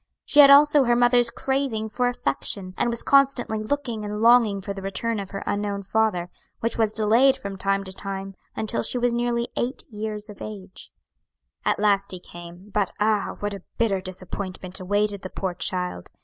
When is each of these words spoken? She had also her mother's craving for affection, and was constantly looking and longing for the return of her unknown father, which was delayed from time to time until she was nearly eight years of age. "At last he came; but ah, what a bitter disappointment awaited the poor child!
She 0.25 0.39
had 0.39 0.49
also 0.49 0.85
her 0.85 0.95
mother's 0.95 1.29
craving 1.29 1.87
for 1.89 2.07
affection, 2.07 2.73
and 2.75 2.89
was 2.89 3.03
constantly 3.03 3.59
looking 3.59 4.03
and 4.03 4.19
longing 4.19 4.59
for 4.59 4.73
the 4.73 4.81
return 4.81 5.19
of 5.19 5.29
her 5.29 5.43
unknown 5.45 5.83
father, 5.83 6.31
which 6.59 6.75
was 6.75 6.91
delayed 6.91 7.37
from 7.37 7.55
time 7.55 7.83
to 7.83 7.93
time 7.93 8.33
until 8.55 8.81
she 8.81 8.97
was 8.97 9.13
nearly 9.13 9.49
eight 9.55 9.83
years 9.91 10.27
of 10.27 10.41
age. 10.41 10.91
"At 11.63 11.77
last 11.77 12.09
he 12.09 12.19
came; 12.19 12.71
but 12.73 12.89
ah, 12.99 13.35
what 13.41 13.53
a 13.53 13.61
bitter 13.77 14.01
disappointment 14.01 14.79
awaited 14.79 15.21
the 15.21 15.29
poor 15.29 15.53
child! 15.53 16.09